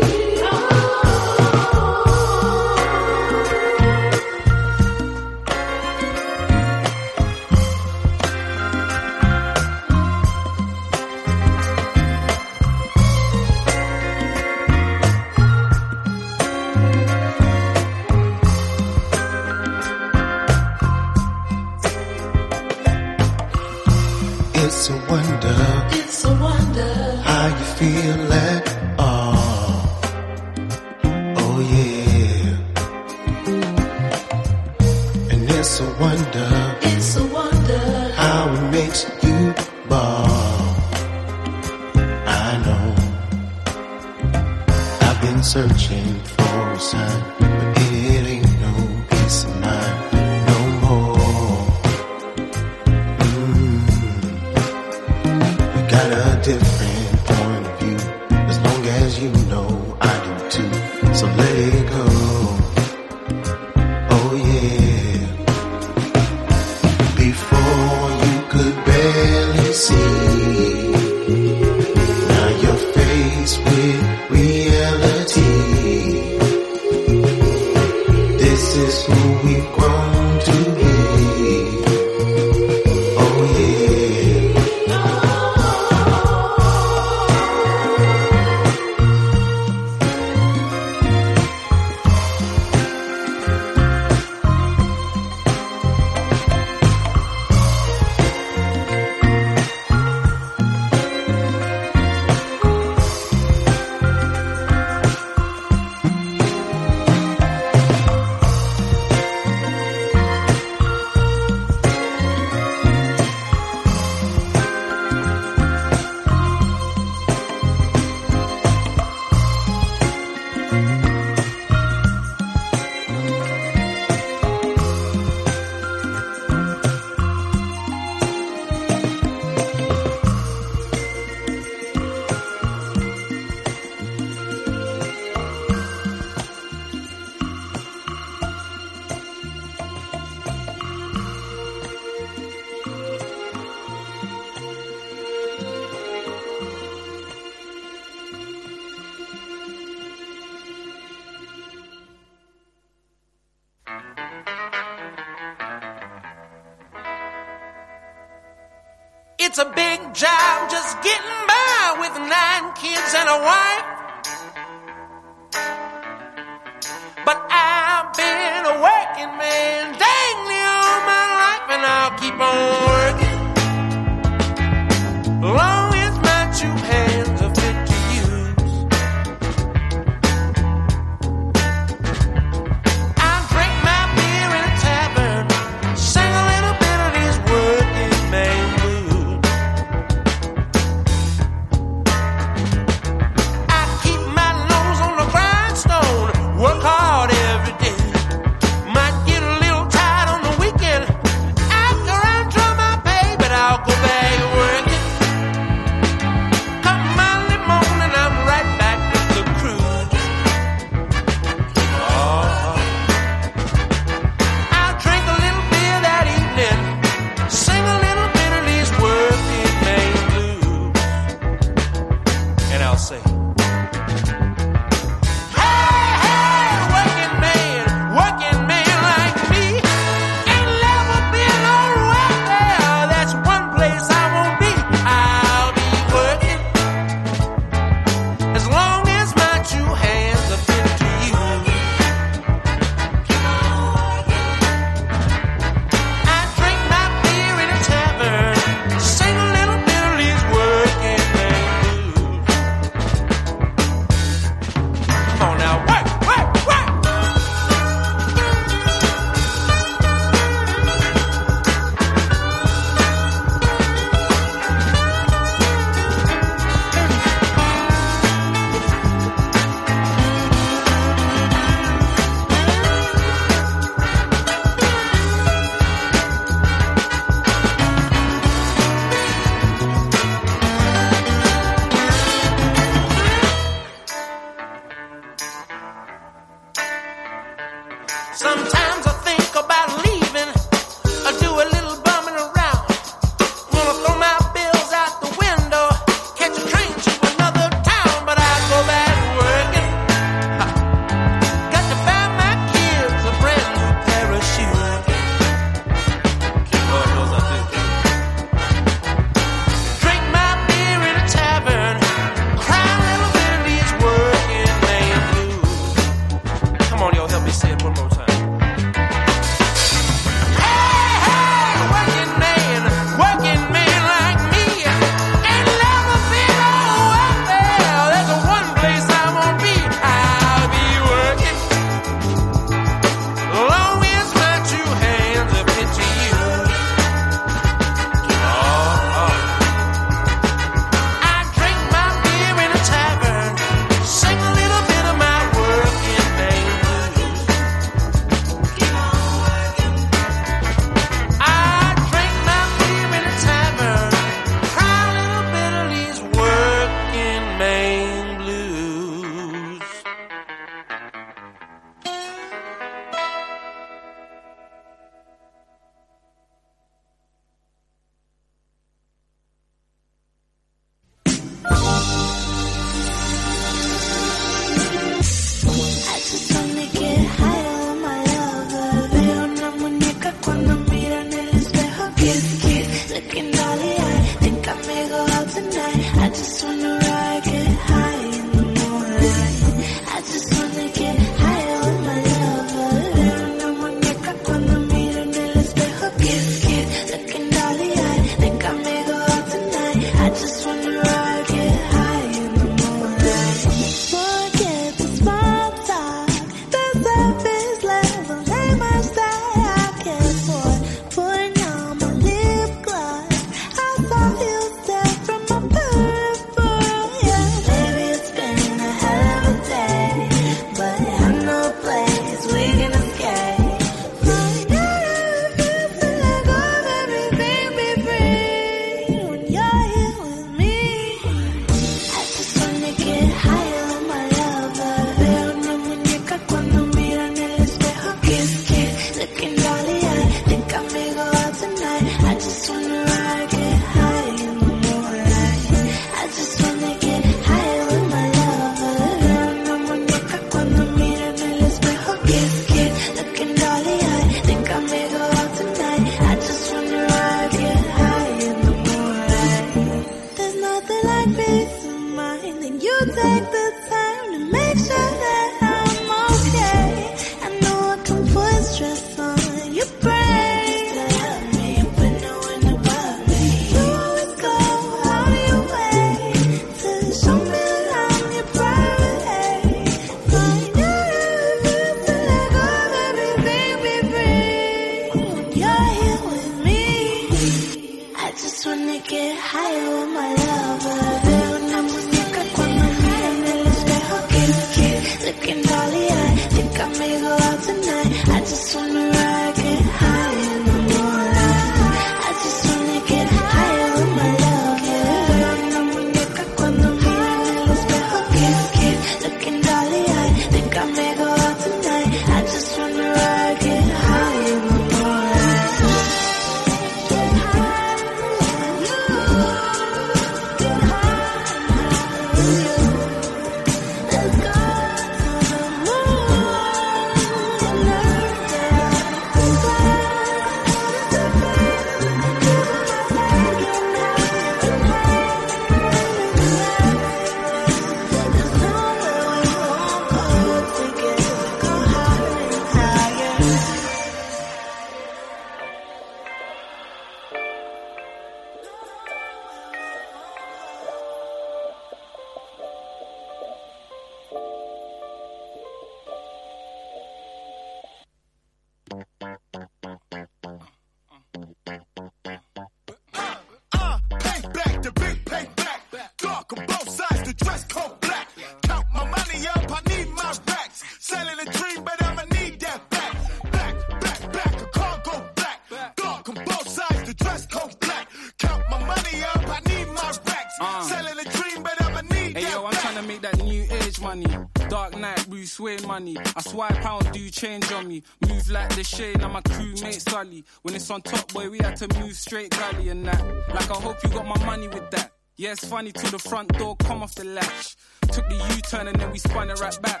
[595.72, 597.76] Funny to the front door come off the latch.
[598.12, 600.00] Took the U-turn and then we spun it right back.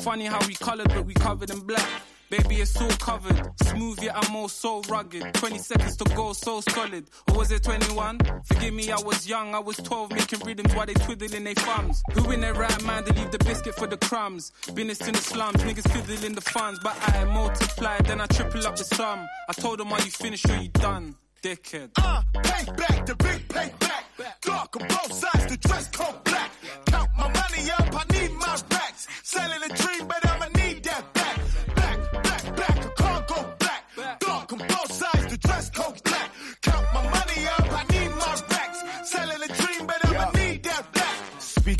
[0.00, 1.88] Funny how we coloured, but we covered in black.
[2.30, 3.36] Baby, it's all covered.
[3.64, 5.34] Smooth, yet I'm all so rugged.
[5.34, 7.10] 20 seconds to go, so solid.
[7.28, 8.20] Or was it 21?
[8.44, 9.56] Forgive me, I was young.
[9.56, 12.00] I was 12, making rhythms while they twiddling their thumbs.
[12.12, 14.52] Who in their right mind to leave the biscuit for the crumbs?
[14.72, 16.78] Business in the slums, niggas fiddling the funds.
[16.80, 19.26] But I multiply, then I triple up the sum.
[19.48, 21.16] I told them, are you finished or you done?
[21.42, 21.90] Dickhead.
[21.96, 24.02] Uh, payback, the big payback.
[24.40, 26.50] Dark on both sides, the dress code black.
[26.86, 29.06] Count my money up, I need my racks.
[29.22, 30.57] Selling a dream, but I'ma need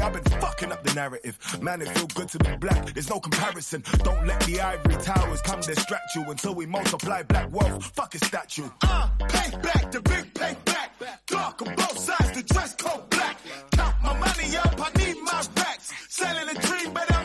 [0.00, 1.38] I've been fucking up the narrative.
[1.60, 2.92] Man, it feel good to be black.
[2.92, 3.82] There's no comparison.
[4.04, 7.84] Don't let the ivory towers come distract you until we multiply black wealth.
[7.94, 8.68] Fuck a statue.
[8.82, 10.90] Uh, payback, the big payback.
[11.26, 13.38] Dark on both sides, the dress code black.
[13.72, 15.92] Count my money up, I need my racks.
[16.08, 17.15] Selling a dream, but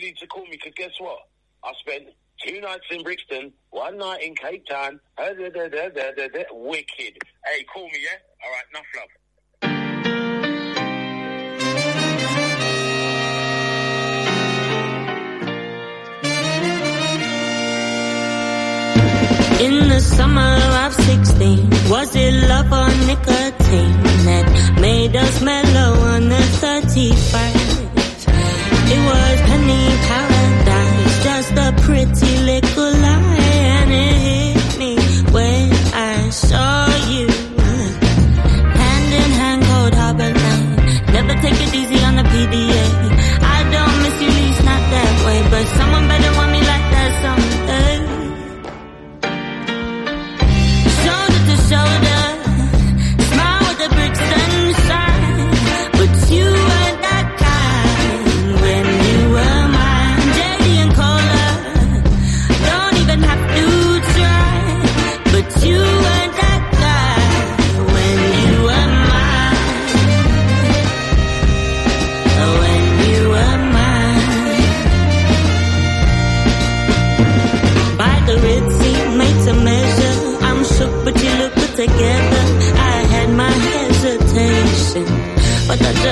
[0.00, 1.18] to call me because guess what?
[1.62, 2.08] I spent
[2.44, 5.00] two nights in Brixton, one night in Cape Town.
[6.50, 7.18] Wicked.
[7.46, 8.18] Hey, call me, yeah?
[8.42, 9.08] All right, enough love.
[19.60, 20.56] In the summer
[20.86, 27.59] of 16, was it love or nicotine that made us mellow on the 31st?
[28.92, 32.79] It was penny paradise, just a pretty little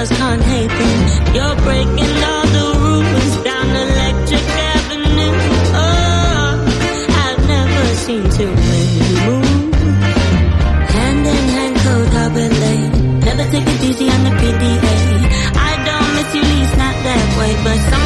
[0.08, 1.34] just can't hate them.
[1.34, 5.34] You're breaking all the rules down Electric Avenue.
[5.74, 6.52] Oh,
[7.24, 9.74] I've never seen too many move.
[10.94, 13.20] Hand in hand, cold harbor lane.
[13.20, 14.96] Never take it easy on the PDA.
[15.56, 17.97] I don't miss you, least not that way, but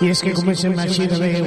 [0.00, 1.42] Y es que como es el nacido de